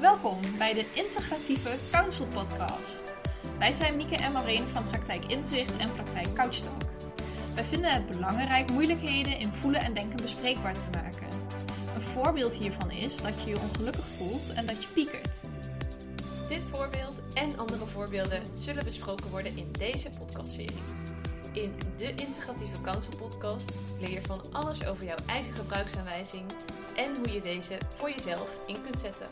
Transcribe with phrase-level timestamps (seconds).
[0.00, 3.16] Welkom bij de Integratieve Counsel Podcast.
[3.58, 6.82] Wij zijn Mieke en Maureen van Praktijk Inzicht en Praktijk Couchtalk.
[7.54, 11.26] Wij vinden het belangrijk moeilijkheden in voelen en denken bespreekbaar te maken.
[11.94, 15.40] Een voorbeeld hiervan is dat je je ongelukkig voelt en dat je piekert.
[16.48, 20.82] Dit voorbeeld en andere voorbeelden zullen besproken worden in deze podcastserie.
[21.52, 26.44] In de Integratieve Counsel Podcast leer je van alles over jouw eigen gebruiksaanwijzing
[26.96, 29.26] en hoe je deze voor jezelf in kunt zetten.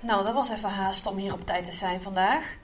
[0.00, 2.56] Nou, dat was even haast om hier op tijd te zijn vandaag.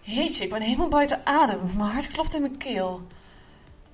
[0.00, 1.60] Jeetje, ik ben helemaal buiten adem.
[1.76, 3.06] Mijn hart klopt in mijn keel.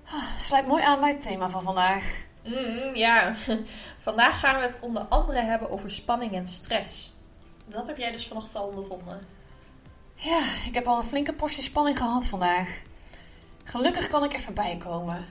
[0.06, 2.26] Ah, Sluit mooi aan bij het thema van vandaag.
[2.44, 3.34] Mm, ja,
[3.98, 7.12] vandaag gaan we het onder andere hebben over spanning en stress.
[7.66, 9.26] Dat heb jij dus vanochtend al ondervonden.
[10.14, 12.82] Ja, ik heb al een flinke portie spanning gehad vandaag.
[13.64, 15.26] Gelukkig kan ik even bijkomen.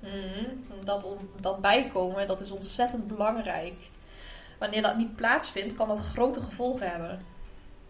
[0.00, 1.06] Mm, dat,
[1.40, 3.74] dat bijkomen, dat is ontzettend belangrijk.
[4.58, 7.24] Wanneer dat niet plaatsvindt, kan dat grote gevolgen hebben.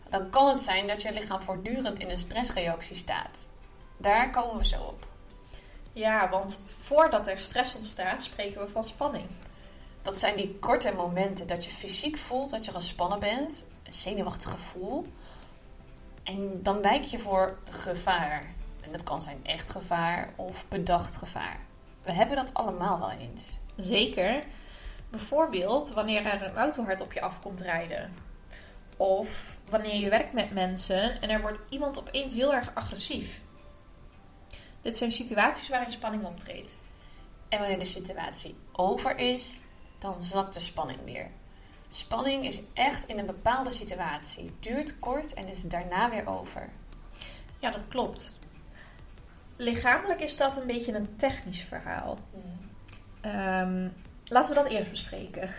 [0.09, 3.49] Dan kan het zijn dat je lichaam voortdurend in een stressreactie staat.
[3.97, 5.07] Daar komen we zo op.
[5.93, 9.27] Ja, want voordat er stress ontstaat, spreken we van spanning.
[10.03, 14.51] Dat zijn die korte momenten dat je fysiek voelt dat je gespannen bent, een zenuwachtig
[14.51, 15.07] gevoel.
[16.23, 18.45] En dan wijk je voor gevaar.
[18.81, 21.61] En dat kan zijn echt gevaar of bedacht gevaar.
[22.03, 23.59] We hebben dat allemaal wel eens.
[23.77, 24.45] Zeker.
[25.11, 28.15] Bijvoorbeeld wanneer er een auto hard op je afkomt rijden.
[28.97, 33.41] Of wanneer je werkt met mensen en er wordt iemand opeens heel erg agressief.
[34.83, 36.77] Dit zijn situaties waarin spanning optreedt.
[37.49, 39.61] En wanneer de situatie over is,
[39.99, 41.31] dan zakt de spanning weer.
[41.89, 46.71] Spanning is echt in een bepaalde situatie, duurt kort en is daarna weer over.
[47.59, 48.33] Ja, dat klopt.
[49.57, 52.19] Lichamelijk is dat een beetje een technisch verhaal.
[53.21, 53.89] Ehm,
[54.29, 55.51] laten we dat eerst bespreken.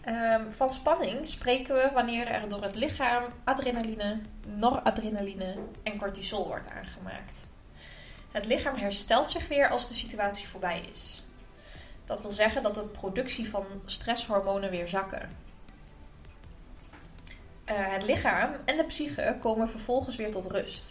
[0.00, 6.68] Ehm, van spanning spreken we wanneer er door het lichaam adrenaline, noradrenaline en cortisol wordt
[6.68, 7.46] aangemaakt.
[8.30, 11.24] Het lichaam herstelt zich weer als de situatie voorbij is.
[12.04, 15.30] Dat wil zeggen dat de productie van stresshormonen weer zakken.
[17.64, 20.84] Eh, het lichaam en de psyche komen vervolgens weer tot rust.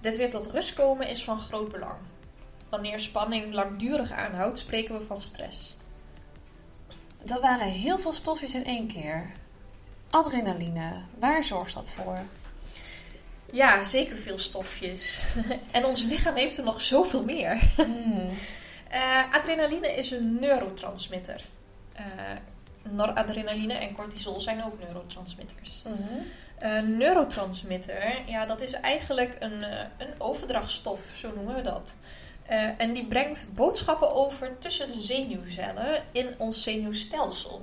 [0.00, 1.98] Dit weer tot rust komen is van groot belang.
[2.72, 5.76] Wanneer spanning langdurig aanhoudt, spreken we van stress.
[7.22, 9.32] Dat waren heel veel stofjes in één keer.
[10.10, 12.18] Adrenaline, waar zorgt dat voor?
[13.50, 15.34] Ja, zeker veel stofjes.
[15.72, 17.60] en ons lichaam heeft er nog zoveel meer.
[18.88, 21.44] Eh, adrenaline is een neurotransmitter.
[21.92, 22.04] Eh,
[22.90, 25.82] noradrenaline en cortisol zijn ook neurotransmitters.
[26.58, 29.62] Een neurotransmitter, ja, dat is eigenlijk een,
[29.98, 31.96] een overdrachtstof, zo noemen we dat.
[32.52, 37.62] Eh, en die brengt boodschappen over tussen de zenuwcellen in ons zenuwstelsel.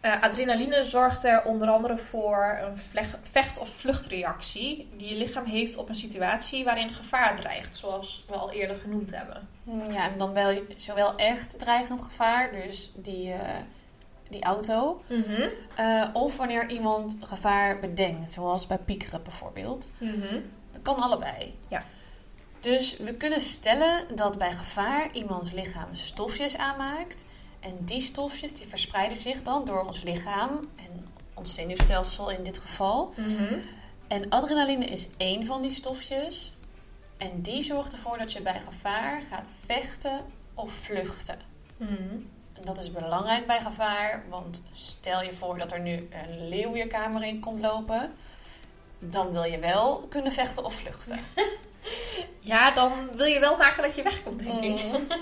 [0.00, 2.78] Eh, adrenaline zorgt er onder andere voor een
[3.22, 8.34] vecht- of vluchtreactie die je lichaam heeft op een situatie waarin gevaar dreigt, zoals we
[8.34, 9.48] al eerder genoemd hebben.
[9.92, 13.56] Ja, en dan wel zowel echt dreigend gevaar, dus die, eh,
[14.28, 15.02] die auto,
[15.76, 19.90] eh, of wanneer iemand gevaar bedenkt, zoals bij piekeren bijvoorbeeld.
[20.72, 21.54] Dat kan allebei.
[21.68, 21.82] Ja.
[22.68, 27.24] Dus we kunnen stellen dat bij gevaar iemands lichaam stofjes aanmaakt.
[27.60, 32.58] En die stofjes die verspreiden zich dan door ons lichaam en ons zenuwstelsel in dit
[32.58, 33.12] geval.
[34.08, 36.52] En adrenaline is één van die stofjes.
[37.16, 40.24] En die zorgt ervoor dat je bij gevaar gaat vechten
[40.54, 41.38] of vluchten.
[42.54, 46.76] En dat is belangrijk bij gevaar, want stel je voor dat er nu een leeuw
[46.76, 48.12] je kamer in komt lopen.
[48.98, 51.18] Dan wil je wel kunnen vechten of vluchten.
[52.40, 54.84] Ja, dan wil je wel maken dat je wegkomt, denk ik.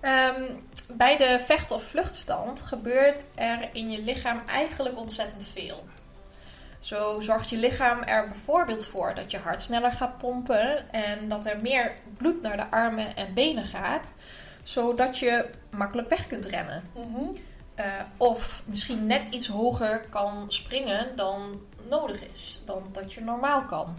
[0.00, 0.42] Ehm,
[0.92, 5.84] bij de vecht- of vluchtstand gebeurt er in je lichaam eigenlijk ontzettend veel.
[6.78, 11.46] Zo zorgt je lichaam er bijvoorbeeld voor dat je hart sneller gaat pompen en dat
[11.46, 14.12] er meer bloed naar de armen en benen gaat,
[14.62, 16.82] zodat je makkelijk weg kunt rennen.
[17.74, 17.84] Eh,
[18.16, 23.96] of misschien net iets hoger kan springen dan nodig is, dan dat je normaal kan.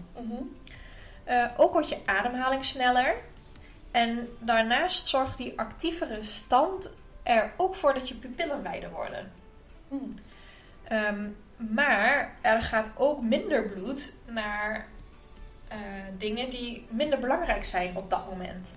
[1.24, 3.14] Eh, ook wordt je ademhaling sneller.
[3.90, 9.32] En daarnaast zorgt die actievere stand er ook voor dat je pupillen wijder worden.
[9.88, 10.14] Hmm.
[10.84, 14.86] Ehm, maar er gaat ook minder bloed naar
[15.68, 15.78] eh,
[16.18, 18.76] dingen die minder belangrijk zijn op dat moment.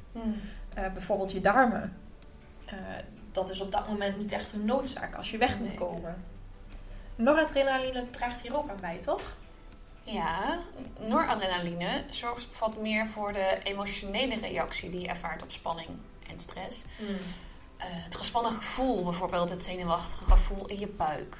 [0.74, 1.98] Eh, bijvoorbeeld je darmen.
[3.32, 6.24] Dat is op dat moment niet echt een noodzaak als je weg moet komen.
[7.16, 9.38] Noradrenaline draagt hier ook aan bij, toch?
[10.08, 10.60] Ja,
[11.00, 15.90] noradrenaline zorgt wat meer voor de emotionele reactie die je ervaart op spanning
[16.30, 16.84] en stress.
[17.00, 17.08] Mm.
[17.78, 21.38] Eh, het gespannen gevoel, bijvoorbeeld het zenuwachtige gevoel in je buik.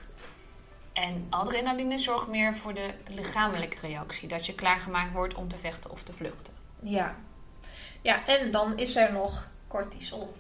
[0.94, 5.92] En adrenaline zorgt meer voor de lichamelijke reactie, dat je klaargemaakt wordt om te vechten
[5.92, 6.54] of te vluchten.
[6.82, 7.16] Ja.
[8.02, 10.36] Ja, en dan is er nog cortisol.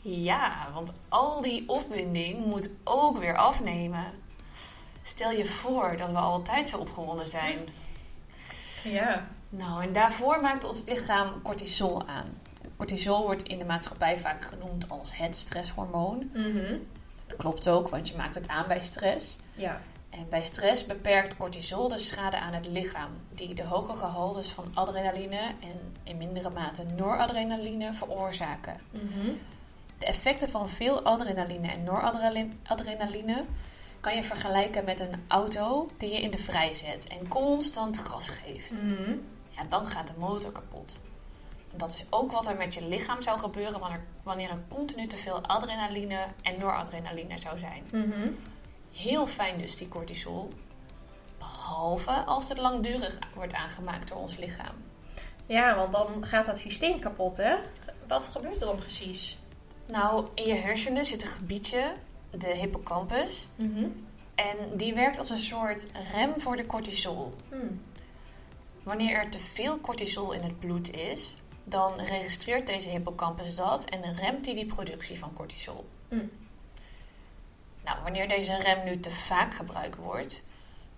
[0.00, 4.12] Ja, want al die opwinding moet ook weer afnemen.
[5.06, 7.58] Stel je voor dat we altijd zo opgewonden zijn.
[8.82, 9.26] Ja.
[9.48, 12.38] Nou, en daarvoor maakt ons lichaam cortisol aan.
[12.76, 16.30] Cortisol wordt in de maatschappij vaak genoemd als het stresshormoon.
[16.32, 16.76] Mhm.
[17.26, 19.38] Dat klopt ook, want je maakt het aan bij stress.
[19.52, 19.80] Ja.
[20.10, 24.70] En bij stress beperkt cortisol de schade aan het lichaam, die de hoge gehaltes van
[24.74, 28.80] adrenaline en in mindere mate noradrenaline veroorzaken.
[28.90, 29.30] Mhm.
[29.98, 33.44] De effecten van veel adrenaline en noradrenaline
[34.04, 38.28] kan je vergelijken met een auto die je in de vrij zet en constant gas
[38.28, 38.82] geeft.
[38.82, 39.16] Mhm.
[39.50, 41.00] Ja, dan gaat de motor kapot.
[41.72, 45.16] Dat is ook wat er met je lichaam zou gebeuren wanneer, wanneer er continu te
[45.16, 47.84] veel adrenaline en noradrenaline zou zijn.
[47.92, 48.28] Mhm.
[48.92, 50.52] Heel fijn dus die cortisol.
[51.38, 54.74] Behalve als het langdurig wordt aangemaakt door ons lichaam.
[55.46, 57.56] Ja, want dan gaat dat systeem kapot, hè?
[58.08, 59.38] Wat gebeurt er dan precies?
[59.86, 61.92] Nou, in je hersenen zit een gebiedje,
[62.38, 63.48] de hippocampus.
[63.54, 63.86] Mhm.
[64.34, 67.34] En die werkt als een soort rem voor de cortisol.
[67.52, 67.80] Mm.
[68.82, 74.16] Wanneer er te veel cortisol in het bloed is, dan registreert deze hippocampus dat en
[74.16, 75.86] remt die die productie van cortisol.
[76.08, 76.30] Mm.
[77.84, 80.42] Nou, wanneer deze rem nu te vaak gebruikt wordt,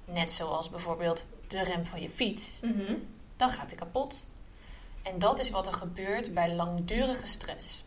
[0.05, 2.99] net zoals bijvoorbeeld de rem van je fiets, Mhm.
[3.37, 4.25] dan gaat die kapot.
[5.03, 7.85] En dat is wat er gebeurt bij langdurige stress.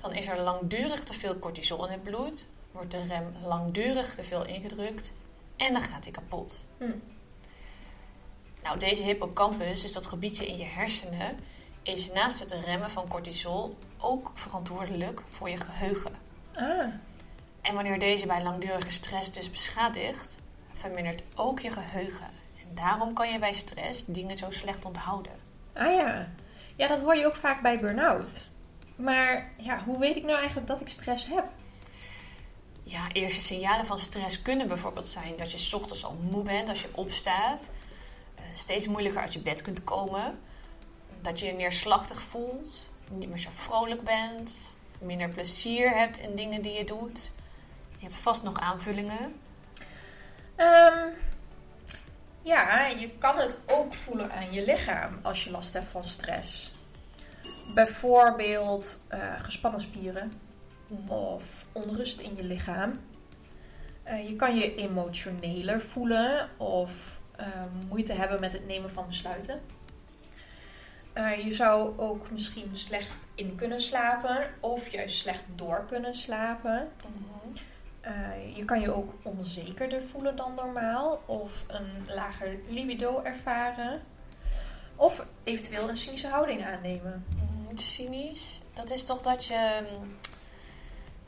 [0.00, 4.24] Dan is er langdurig te veel cortisol in het bloed, wordt de rem langdurig te
[4.24, 5.12] veel ingedrukt
[5.56, 6.64] en dan gaat die kapot.
[6.78, 7.02] Mm.
[8.62, 11.38] Nou, deze hippocampus, dus dat gebiedje in je hersenen,
[11.82, 16.12] is naast het remmen van cortisol ook verantwoordelijk voor je geheugen.
[16.54, 16.86] Ah.
[17.60, 20.38] En wanneer deze bij langdurige stress dus beschadigt,
[20.72, 22.26] vermindert ook je geheugen.
[22.60, 25.32] En daarom kan je bij stress dingen zo slecht onthouden.
[25.72, 26.28] Ah ja.
[26.76, 28.49] Ja, dat hoor je ook vaak bij burn-out.
[29.00, 31.48] Maar ja, hoe weet ik nou eigenlijk dat ik stress heb?
[32.82, 36.68] Ja, eerste signalen van stress kunnen bijvoorbeeld zijn dat je 's ochtends al moe bent
[36.68, 37.70] als je opstaat,
[38.34, 40.38] eh, steeds moeilijker uit je bed kunt komen,
[41.20, 46.62] dat je je neerslachtig voelt, niet meer zo vrolijk bent, minder plezier hebt in dingen
[46.62, 47.32] die je doet.
[47.98, 49.40] Je hebt vast nog aanvullingen.
[50.56, 51.08] Ehm,
[52.42, 56.72] ja, je kan het ook voelen aan je lichaam als je last hebt van stress.
[57.74, 60.32] Bijvoorbeeld eh, gespannen spieren
[61.06, 62.92] of onrust in je lichaam.
[64.02, 67.46] Eh, je kan je emotioneler voelen of eh,
[67.88, 69.60] moeite hebben met het nemen van besluiten.
[71.44, 76.88] Je zou ook misschien slecht in kunnen slapen of juist slecht door kunnen slapen.
[78.54, 84.00] Je kan je ook onzekerder voelen dan normaal of een lager libido ervaren.
[84.96, 87.24] Of eventueel een cynische houding aannemen.
[87.80, 89.82] Cynisch, dat is toch dat je.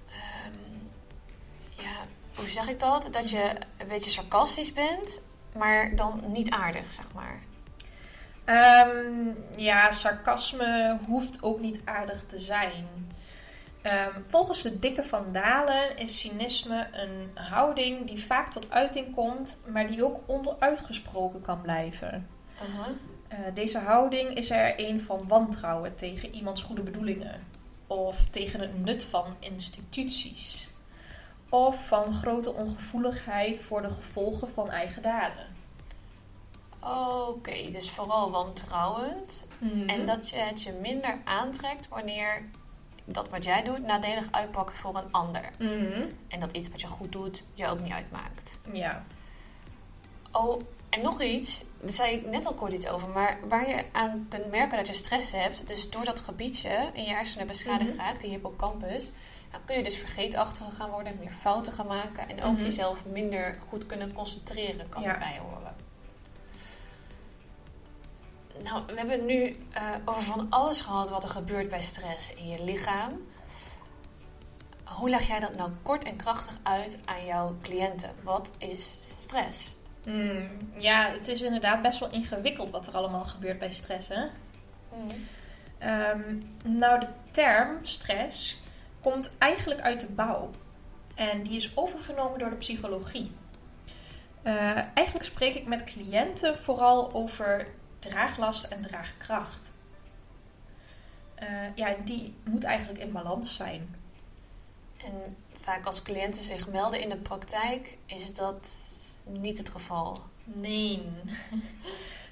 [0.08, 0.56] ehm,
[1.70, 1.92] ja,
[2.34, 3.08] hoe zeg ik dat?
[3.10, 5.20] Dat je een beetje sarcastisch bent,
[5.56, 7.40] maar dan niet aardig, zeg maar.
[8.44, 12.86] Ehm, ja, sarcasme hoeft ook niet aardig te zijn.
[13.82, 19.58] Ehm, volgens de dikke van Dalen is cynisme een houding die vaak tot uiting komt,
[19.66, 22.28] maar die ook onderuitgesproken kan blijven.
[23.32, 27.46] Eh, deze houding is er een van wantrouwen tegen iemands goede bedoelingen,
[27.86, 30.70] of tegen het nut van instituties,
[31.48, 35.46] of van grote ongevoeligheid voor de gevolgen van eigen daden.
[37.28, 39.46] Oké, dus vooral wantrouwend.
[39.86, 42.42] En dat je het je minder aantrekt wanneer
[43.04, 45.50] dat wat jij doet nadelig uitpakt voor een ander.
[45.58, 46.04] Mhm.
[46.28, 48.58] En dat iets wat je goed doet je ook niet uitmaakt.
[48.72, 49.04] Ja.
[50.32, 50.62] Oh,
[50.92, 54.26] en nog iets, daar zei ik net al kort iets over, maar waar je aan
[54.28, 58.00] kunt merken dat je stress hebt, dus door dat gebiedje in je hersenen beschadigd Mhm.
[58.00, 59.10] raakt, die hippocampus,
[59.50, 62.62] dan kun je dus vergeetachtiger gaan worden, meer fouten gaan maken en ook Mhm.
[62.62, 65.12] jezelf minder goed kunnen concentreren, kan Ja.
[65.12, 65.74] erbij horen.
[68.62, 72.34] Nou, we hebben het nu eh, over van alles gehad wat er gebeurt bij stress
[72.34, 73.20] in je lichaam.
[74.84, 78.10] Hoe leg jij dat nou kort en krachtig uit aan jouw cliënten?
[78.22, 79.76] Wat is stress?
[80.04, 84.08] Mm, ja, het is inderdaad best wel ingewikkeld wat er allemaal gebeurt bij stress.
[84.08, 84.26] Hè?
[85.78, 88.62] Ehm, nou, de term stress
[89.00, 90.50] komt eigenlijk uit de bouw.
[91.14, 93.32] En die is overgenomen door de psychologie.
[94.44, 97.66] Uh, eigenlijk spreek ik met cliënten vooral over
[97.98, 99.74] draaglast en draagkracht.
[101.42, 103.94] Uh, ja, die moet eigenlijk in balans zijn.
[104.96, 108.70] En vaak als cliënten zich melden in de praktijk, is dat
[109.24, 110.18] niet het geval.
[110.44, 111.02] Nee.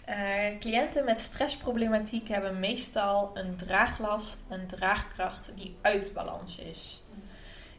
[0.09, 7.03] Uh, cliënten met stressproblematiek hebben meestal een draaglast en draagkracht die uit balans is.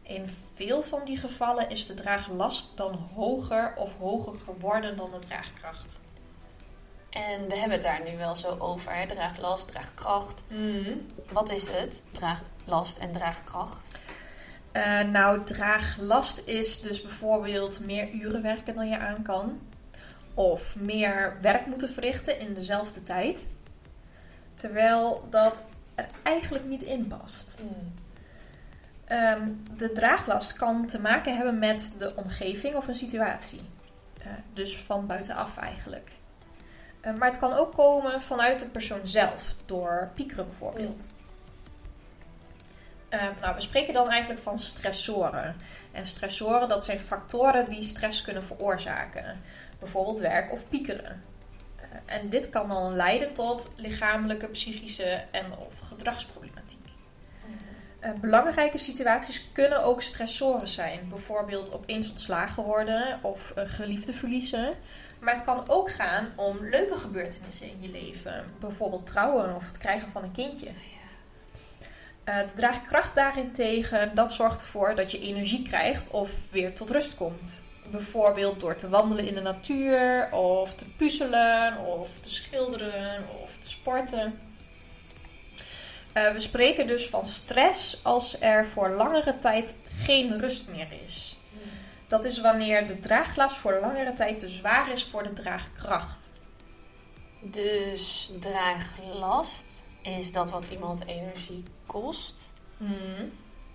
[0.04, 5.20] In veel van die gevallen is de draaglast dan hoger of hoger geworden dan de
[5.20, 6.00] draagkracht.
[7.10, 9.06] En we hebben het daar nu wel zo over, hè?
[9.06, 10.44] draaglast, draagkracht.
[10.48, 11.06] Mm.
[11.32, 13.98] Wat is het, draaglast en draagkracht?
[14.74, 19.60] Uh, nou, draaglast is dus bijvoorbeeld meer uren werken dan je aan kan.
[20.34, 23.48] Of meer werk moeten verrichten in dezelfde tijd.
[24.56, 25.64] Terwijl dat
[25.96, 27.58] er eigenlijk niet in past.
[27.62, 27.94] Mm.
[29.18, 33.62] Um, de draaglast kan te maken hebben met de omgeving of een situatie.
[34.20, 36.12] Uh, dus van buitenaf eigenlijk.
[37.06, 41.08] Uh, maar het kan ook komen vanuit de persoon zelf, door piekeren bijvoorbeeld.
[43.14, 45.56] Uh, nou, we spreken dan eigenlijk van stressoren.
[45.92, 49.42] En stressoren, dat zijn factoren die stress kunnen veroorzaken.
[49.80, 51.22] Bijvoorbeeld werk of piekeren.
[52.06, 56.80] en dit kan dan leiden tot lichamelijke, psychische en of gedragsproblematiek.
[58.04, 61.10] Uh, belangrijke situaties kunnen ook stressoren zijn.
[61.10, 64.74] Bijvoorbeeld opeens ontslagen worden of een geliefde verliezen.
[65.20, 68.46] Maar het kan ook gaan om leuke gebeurtenissen in je leven.
[68.60, 70.70] Bijvoorbeeld trouwen of het krijgen van een kindje.
[72.24, 77.64] De draagkracht daarentegen, dat zorgt ervoor dat je energie krijgt of weer tot rust komt.
[77.92, 83.70] Bijvoorbeeld door te wandelen in de natuur, of te puzzelen, of te schilderen, of te
[83.70, 84.40] sporten.
[86.14, 91.40] Uh, we spreken dus van stress als er voor langere tijd geen rust meer is.
[92.08, 96.32] Dat is wanneer de draaglast voor langere tijd te zwaar is voor de draagkracht.
[97.42, 102.54] Dus draaglast is dat wat iemand energie kost.
[102.78, 103.32] Mm.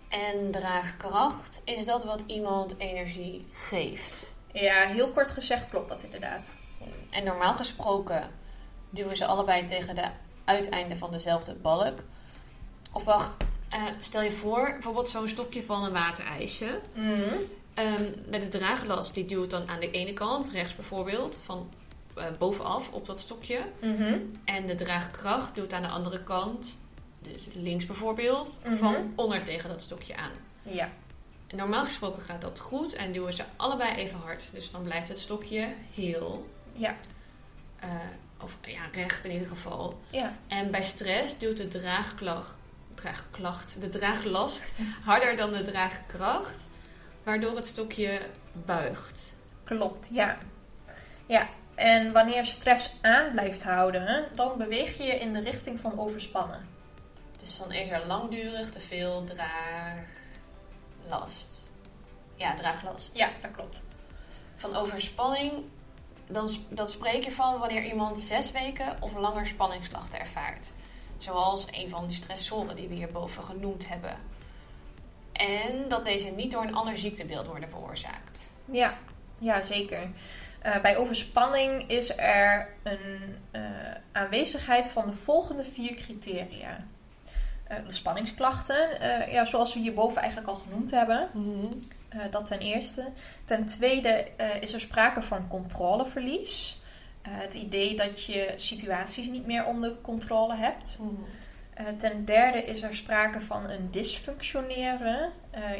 [0.08, 4.32] En draagkracht is dat wat iemand energie geeft.
[4.52, 6.52] Ja, heel kort gezegd klopt dat inderdaad.
[7.10, 8.30] En normaal gesproken
[8.90, 10.08] duwen ze allebei tegen de
[10.44, 11.98] uiteinden van dezelfde balk.
[12.92, 13.36] Of wacht,
[13.74, 16.80] uh, stel je voor, bijvoorbeeld zo'n stokje van een waterijsje.
[16.94, 17.22] Mm.
[17.78, 21.70] Um, met de draaglast, die duwt dan aan de ene kant, rechts bijvoorbeeld, van
[22.18, 23.60] uh, bovenaf op dat stokje.
[23.80, 24.26] Mm -hmm.
[24.44, 26.78] En de draagkracht doet aan de andere kant,
[27.32, 28.76] dus links bijvoorbeeld, Mhm.
[28.76, 30.30] van onder tegen dat stokje aan.
[30.62, 30.88] Ja.
[31.46, 34.52] En normaal gesproken gaat dat goed en duwen ze allebei even hard.
[34.52, 36.96] Dus dan blijft het stokje heel, Ja.
[37.84, 37.90] uh,
[38.42, 40.00] of ja, recht in ieder geval.
[40.10, 40.36] Ja.
[40.48, 42.56] En bij stress duwt de draagklacht,
[42.94, 44.72] draagklacht, de draaglast
[45.04, 46.66] harder dan de draagkracht,
[47.24, 48.20] waardoor het stokje
[48.52, 49.34] buigt.
[49.64, 50.38] Klopt, ja.
[51.26, 55.98] Ja, en wanneer stress aan blijft houden, dan beweeg je je in de richting van
[55.98, 56.66] overspannen.
[57.36, 59.24] Dus dan is er langdurig te veel
[61.04, 61.70] draaglast.
[62.36, 63.16] Ja, draaglast.
[63.16, 63.82] Ja, dat klopt.
[64.54, 65.52] Van overspanning,
[66.26, 70.72] dan, dat spreek je van wanneer iemand zes weken of langer spanningsklachten ervaart.
[71.18, 74.16] Zoals een van de stressoren die we hierboven genoemd hebben.
[75.32, 78.52] En dat deze niet door een ander ziektebeeld worden veroorzaakt.
[78.64, 78.98] Ja,
[79.38, 80.10] ja zeker.
[80.66, 86.86] Uh, bij overspanning is er een uh, aanwezigheid van de volgende vier criteria.
[87.70, 88.88] Uh, de spanningsklachten,
[89.30, 91.28] ja, zoals we hierboven eigenlijk al genoemd hebben.
[91.32, 92.30] Mm -hmm.
[92.30, 93.04] dat ten eerste.
[93.44, 94.26] Ten tweede
[94.60, 96.80] is er sprake van controleverlies.
[97.22, 100.98] het idee dat je situaties niet meer onder controle hebt.
[101.00, 101.24] Mm -hmm.
[101.80, 105.32] Uh, ten derde is er sprake van een dysfunctioneren.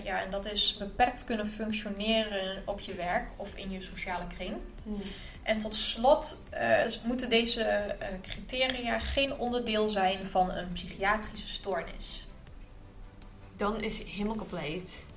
[0.05, 4.57] Ja, en dat is beperkt kunnen functioneren op je werk of in je sociale kring.
[4.83, 5.02] Mm.
[5.46, 6.60] En tot slot uh,
[7.04, 12.26] moeten deze criteria geen onderdeel zijn van een psychiatrische stoornis.
[13.56, 15.08] Dan is het helemaal compleet.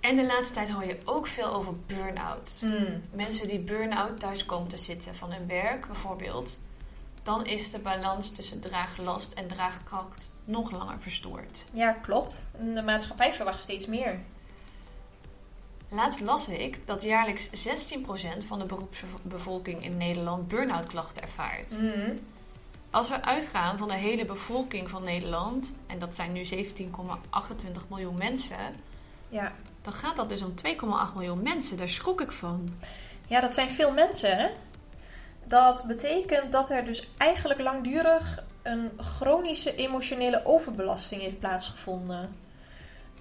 [0.00, 2.60] En de laatste tijd hoor je ook veel over burn-out.
[2.64, 3.02] Mm.
[3.12, 6.58] Mensen die burn-out thuis komen te zitten van hun werk bijvoorbeeld
[7.22, 11.66] dan is de balans tussen draaglast en draagkracht nog langer verstoord.
[11.72, 12.46] Ja, klopt.
[12.74, 14.20] De maatschappij verwacht steeds meer.
[15.94, 21.78] Laatst las ik dat jaarlijks 16% van de beroepsbevolking in Nederland burn-out klachten ervaart.
[21.80, 22.18] Mm.
[22.90, 26.58] Als we uitgaan van de hele bevolking van Nederland, en dat zijn nu 17,28
[27.88, 28.56] miljoen mensen,
[29.28, 29.52] ja.
[29.82, 31.76] dan gaat dat dus om 2,8 miljoen mensen.
[31.76, 32.68] Daar schrok ik van.
[33.26, 34.48] Ja, dat zijn veel mensen, hè?
[35.44, 42.36] Dat betekent dat er dus eigenlijk langdurig een chronische emotionele overbelasting heeft plaatsgevonden.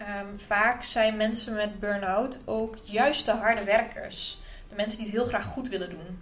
[0.07, 4.39] Um, vaak zijn mensen met burn-out ook juist de harde werkers.
[4.75, 6.19] mensen die het heel graag goed willen doen.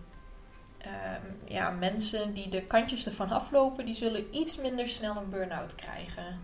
[0.78, 1.22] Ehm,
[1.54, 6.40] ja, mensen die de kantjes ervan aflopen, die zullen iets minder snel een burn-out krijgen.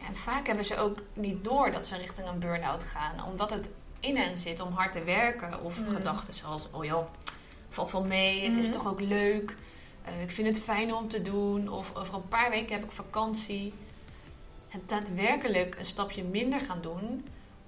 [0.00, 3.50] Ja, en vaak hebben ze ook niet door dat ze richting een burn-out gaan, omdat
[3.50, 3.68] het
[4.00, 5.62] in hen zit om hard te werken.
[5.62, 5.88] Of Mm.
[5.88, 7.06] gedachten zoals, oh joh,
[7.68, 8.76] valt wel mee, het is Mhm.
[8.76, 9.56] toch ook leuk.
[10.04, 11.68] Eh, ik vind het fijn om te doen.
[11.68, 13.74] Of over een paar weken heb ik vakantie.
[14.68, 17.26] Het daadwerkelijk een stapje minder gaan doen,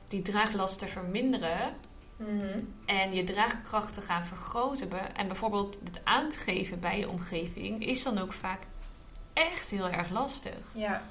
[0.09, 1.75] die draaglasten verminderen
[2.17, 2.61] Mhm.
[2.87, 5.17] en je draagkracht te gaan vergroten.
[5.17, 8.62] En bijvoorbeeld het aan te geven bij je omgeving, is dan ook vaak
[9.33, 10.73] echt heel erg lastig.
[10.75, 11.02] Ja,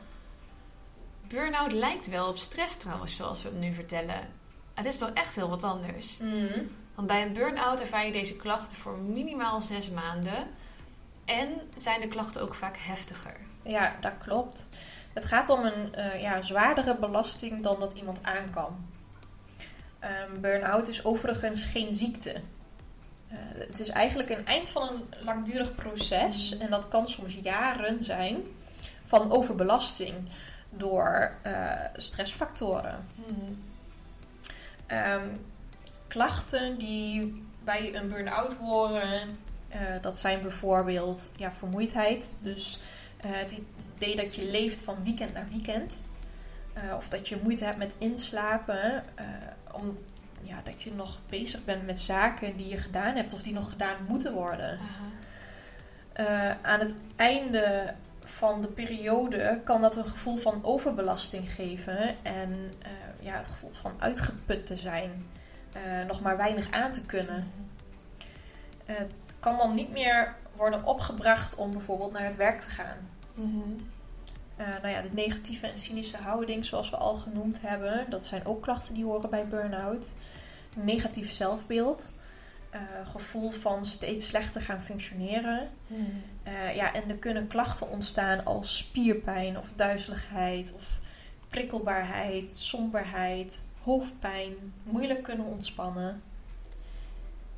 [1.27, 4.29] Burnout lijkt wel op stress trouwens, zoals we het nu vertellen.
[4.73, 6.17] Het is toch echt heel wat anders.
[6.17, 6.63] Mhm.
[6.95, 10.47] Want bij een burn-out ervaar je deze klachten voor minimaal zes maanden.
[11.25, 13.35] En zijn de klachten ook vaak heftiger.
[13.63, 14.67] ja dat klopt.
[15.17, 18.85] Het gaat om een eh, ja, zwaardere belasting dan dat iemand aan kan.
[19.99, 22.31] Ehm, burn-out is overigens geen ziekte.
[22.31, 26.57] Eh, het is eigenlijk een eind van een langdurig proces.
[26.57, 28.43] En dat kan soms jaren zijn
[29.05, 30.13] van overbelasting
[30.69, 33.07] door eh, stressfactoren.
[34.85, 35.27] Ehm,
[36.07, 39.39] klachten die bij een burn-out horen,
[40.01, 42.37] dat zijn bijvoorbeeld ja, vermoeidheid.
[42.41, 42.79] Dus
[43.17, 43.59] eh, het
[43.97, 46.03] idee dat je leeft van weekend naar weekend.
[46.73, 49.03] Eh, of dat je moeite hebt met inslapen.
[49.15, 49.25] eh,
[49.71, 49.97] om,
[50.41, 53.69] ja, dat je nog bezig bent met zaken die je gedaan hebt of die nog
[53.69, 54.79] gedaan moeten worden.
[56.13, 62.73] Eh, aan het einde van de periode kan dat een gevoel van overbelasting geven en
[63.19, 65.25] ja, het gevoel van uitgeput te zijn,
[66.07, 67.51] nog maar weinig aan te kunnen.
[68.87, 72.97] Eh, het kan dan niet meer worden opgebracht om bijvoorbeeld naar het werk te gaan.
[74.57, 78.45] Eh, nou ja, de negatieve en cynische houding, zoals we al genoemd hebben, dat zijn
[78.45, 80.05] ook klachten die horen bij burn-out.
[80.75, 82.11] Negatief zelfbeeld,
[82.69, 85.69] eh, gevoel van steeds slechter gaan functioneren.
[86.43, 90.99] Eh, ja, en er kunnen klachten ontstaan als spierpijn of duizeligheid of
[91.47, 96.21] prikkelbaarheid, somberheid, hoofdpijn, moeilijk kunnen ontspannen.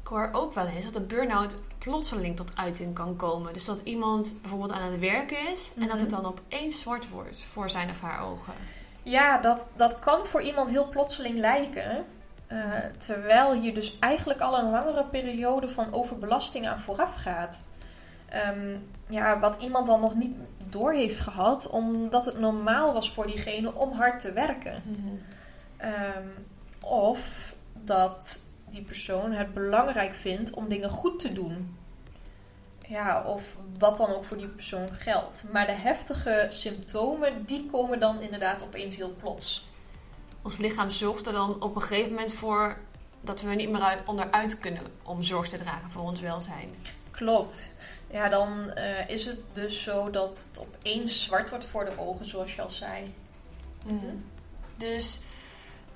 [0.10, 3.54] Hoor ook wel eens dat een burn-out plotseling tot uiting kan komen.
[3.54, 7.44] Dus dat iemand bijvoorbeeld aan het werken is en dat het dan opeens zwart wordt
[7.44, 8.54] voor zijn of haar ogen.
[9.04, 12.06] Ja, dat, dat kan voor iemand heel plotseling lijken.
[12.48, 17.68] eh, terwijl je dus eigenlijk al een langere periode van overbelasting aan vooraf gaat.
[18.30, 20.36] Ehm, ja, wat iemand dan nog niet
[20.70, 24.84] door heeft gehad, omdat het normaal was voor diegene om hard te werken.
[25.78, 26.28] Ehm,
[26.82, 31.78] of dat die persoon het belangrijk vindt om dingen goed te doen.
[32.88, 33.44] Ja, of
[33.78, 35.44] wat dan ook voor die persoon geldt.
[35.52, 39.68] Maar de heftige symptomen, die komen dan inderdaad opeens heel plots.
[40.42, 42.78] Ons lichaam zorgt er dan op een gegeven moment voor
[43.22, 46.70] dat we er niet meer uit- onderuit kunnen om zorg te dragen voor ons welzijn.
[47.12, 47.74] Klopt.
[48.12, 52.26] Ja, dan eh, is het dus zo dat het opeens zwart wordt voor de ogen,
[52.26, 53.14] zoals je al zei.
[54.78, 55.20] Dus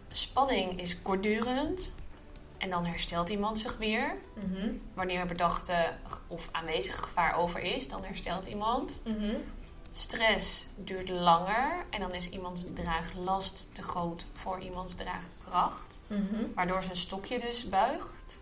[0.10, 1.94] spanning is kortdurend
[2.64, 4.16] en dan herstelt iemand zich weer.
[4.36, 4.70] Mhm.
[4.94, 5.94] Wanneer er bedachte
[6.28, 9.02] of aanwezig gevaar over is, dan herstelt iemand.
[9.06, 9.36] Mhm.
[9.92, 16.46] Stress duurt langer en dan is iemands draaglast te groot voor iemands draagkracht, Mhm.
[16.56, 18.40] waardoor zijn stokje dus buigt.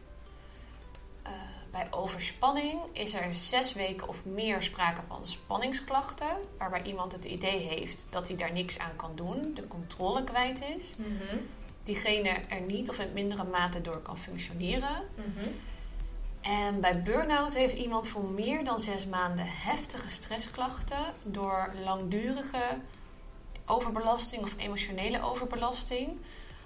[1.24, 1.32] Eh,
[1.72, 7.60] bij overspanning is er zes weken of meer sprake van spanningsklachten, waarbij iemand het idee
[7.60, 11.38] heeft dat hij daar niks aan kan doen, de controle kwijt is, Mhm.
[11.84, 15.04] Diegene er niet of in mindere mate door kan functioneren.
[15.16, 15.48] Mhm.
[16.42, 22.80] En bij burn-out heeft iemand voor meer dan zes maanden heftige stressklachten door langdurige
[23.66, 26.20] overbelasting of emotionele overbelasting.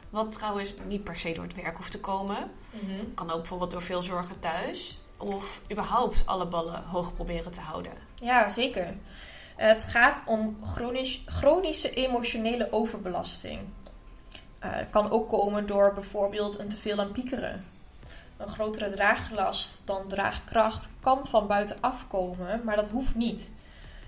[0.10, 2.52] Wat trouwens niet per se door het werk hoeft te komen.
[2.70, 3.14] Mhm.
[3.14, 5.00] Kan ook bijvoorbeeld door veel zorgen thuis.
[5.18, 7.94] Of überhaupt alle ballen hoog proberen te houden.
[8.16, 8.98] Ja, zeker.
[9.56, 13.60] Het gaat om chronisch, chronische emotionele overbelasting.
[14.60, 17.66] Het kan ook komen door bijvoorbeeld een teveel aan piekeren.
[18.38, 23.52] Een grotere draaglast dan draagkracht kan van buitenaf komen, maar dat hoeft niet.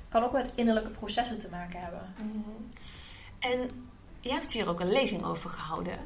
[0.09, 2.13] Kan ook met innerlijke processen te maken hebben.
[3.39, 5.97] En jij hebt hier ook een lezing over gehouden.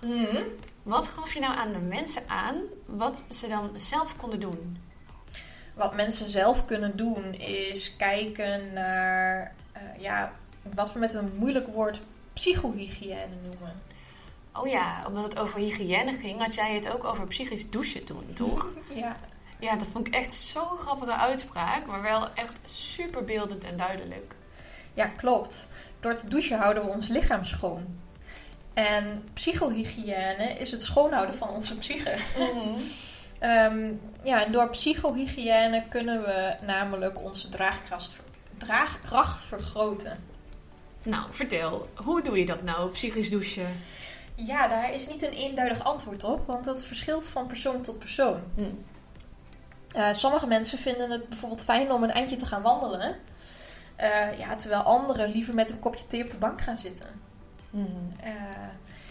[0.00, 0.42] Mhm.
[0.82, 4.78] Wat gaf je nou aan de mensen aan wat ze dan zelf konden doen?
[5.74, 10.32] Wat mensen zelf kunnen doen is kijken naar eh, ja,
[10.74, 12.00] wat we met een moeilijk woord
[12.40, 13.74] psychohygiëne noemen.
[14.52, 18.32] Oh ja, omdat het over hygiëne ging, had jij het ook over psychisch douchen toen,
[18.44, 18.74] toch?
[18.94, 19.16] Ja.
[19.58, 24.34] Ja, dat vond ik echt zo'n grappige uitspraak, maar wel echt super beeldend en duidelijk.
[24.94, 25.66] Ja, klopt.
[26.00, 27.98] Door te douchen houden we ons lichaam schoon.
[28.74, 32.16] En psychohygiëne is het schoonhouden van onze psyche.
[32.38, 32.80] Mhm.
[33.38, 38.16] Ehm, ja, en door psychohygiëne kunnen we namelijk onze draagkracht,
[38.58, 40.24] draagkracht vergroten.
[41.02, 43.76] Nou, vertel, hoe doe je dat nou, psychisch douchen?
[44.34, 48.40] Ja, daar is niet een eenduidig antwoord op, want dat verschilt van persoon tot persoon.
[48.54, 48.62] Hm.
[49.92, 53.16] Eh, sommige mensen vinden het bijvoorbeeld fijn om een eindje te gaan wandelen.
[53.96, 57.06] Eh, ja, terwijl anderen liever met een kopje thee op de bank gaan zitten.
[57.70, 57.86] Mhm.
[58.22, 58.32] Eh,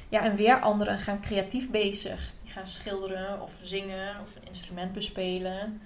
[0.10, 2.34] ja, en weer anderen gaan creatief bezig.
[2.44, 5.82] Die gaan schilderen of zingen of een instrument bespelen.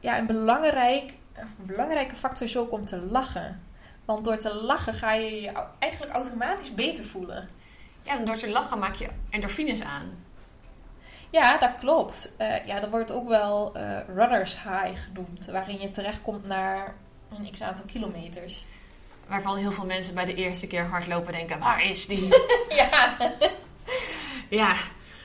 [0.00, 3.62] Ja, en belangrijk, een belangrijke factor is ook om te lachen.
[4.06, 7.48] Want door te lachen ga je je eigenlijk automatisch beter voelen.
[8.02, 10.24] Ja, en door te lachen maak je endorfines aan.
[11.30, 12.36] Ja, dat klopt.
[12.36, 15.46] Eh, ja, dat wordt ook wel eh, runners high genoemd.
[15.46, 16.94] Waarin je terechtkomt naar
[17.38, 18.64] een x aantal kilometers.
[19.26, 22.28] Waarvan heel veel mensen bij de eerste keer hardlopen denken, waar is die?
[22.80, 23.16] ja,
[24.48, 24.76] ja,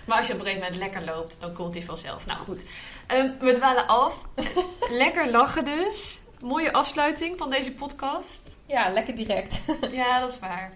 [0.06, 2.26] maar als je op een gegeven moment lekker loopt, dan komt die vanzelf.
[2.26, 2.66] Nou goed,
[3.08, 4.26] Ehm, we dwalen af.
[5.04, 6.20] lekker lachen dus.
[6.42, 8.58] Mooie afsluiting van deze podcast.
[8.66, 9.62] ja, lekker direct.
[9.92, 10.74] Ja, dat is waar.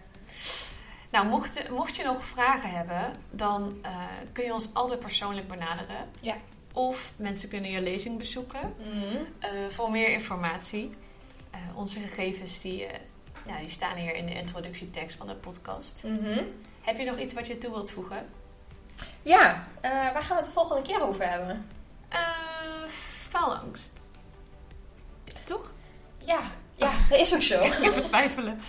[1.12, 3.98] Nou, mocht, mocht je nog vragen hebben, dan eh,
[4.32, 6.10] kun je ons altijd persoonlijk benaderen.
[6.22, 6.36] Ja.
[6.74, 8.74] Of mensen kunnen je lezing bezoeken.
[8.78, 9.18] Mhm.
[9.40, 10.90] Eh, voor meer informatie.
[11.52, 12.88] Eh, onze gegevens die,
[13.46, 16.04] ja, die staan hier in de introductietekst van de podcast.
[16.04, 16.44] Mhm.
[16.82, 18.28] Heb je nog iets wat je toe wilt voegen?
[19.22, 21.68] Ja, waar gaan we het de volgende keer over hebben?
[23.30, 24.15] Faalangst.
[25.46, 25.74] Toch?
[26.18, 27.60] Ja, ja, dat is ook zo.
[27.86, 28.62] Even twijfelen.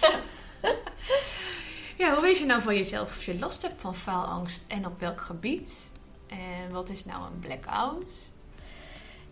[2.02, 5.00] ja, hoe weet je nou van jezelf of je last hebt van faalangst en op
[5.00, 5.90] welk gebied?
[6.26, 8.30] En wat is nou een blackout?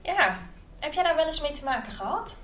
[0.03, 0.39] Ja,
[0.79, 2.37] heb jij daar wel eens mee te maken gehad?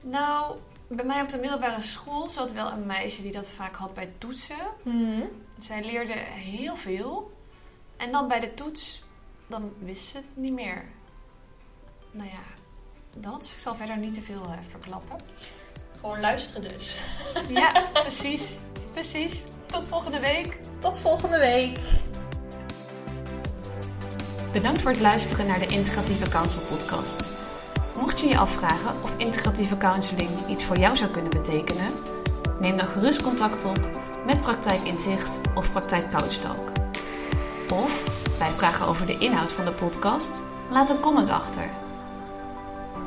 [0.00, 0.58] Nou,
[0.88, 4.12] bij mij op de middelbare school zat wel een meisje die dat vaak had bij
[4.18, 4.66] toetsen.
[4.82, 5.22] Mhm.
[5.58, 7.32] Zij leerde heel veel.
[7.96, 9.02] En dan bij de toets,
[9.46, 10.84] dan wist ze het niet meer.
[12.10, 12.59] Nou ja,
[13.16, 13.44] dat.
[13.44, 15.16] Ik zal verder niet te veel eh, verklappen.
[16.00, 17.00] Gewoon luisteren dus.
[17.48, 18.58] Ja, precies.
[18.92, 19.44] Precies.
[19.66, 20.58] Tot volgende week.
[20.78, 21.78] Tot volgende week.
[24.52, 27.20] Bedankt voor het luisteren naar de Integratieve Counsel podcast.
[27.96, 31.90] Mocht je je afvragen of integratieve counseling iets voor jou zou kunnen betekenen,
[32.60, 33.90] neem dan gerust contact op
[34.26, 36.68] met Praktijk Inzicht of Praktijk Couchtalk.
[37.72, 38.04] Of
[38.38, 41.70] bij vragen over de inhoud van de podcast, laat een comment achter.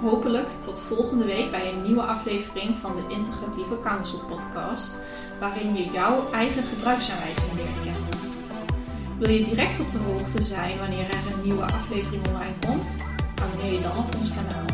[0.04, 4.98] Hopelijk tot volgende week bij een nieuwe aflevering van de Integratieve Counsel podcast,
[5.40, 8.10] waarin je jouw eigen gebruiksaanwijzing leert kennen.
[9.20, 12.96] Wil je direct op de hoogte zijn wanneer er een nieuwe aflevering online komt?
[13.42, 14.73] Abonneer je dan op ons kanaal.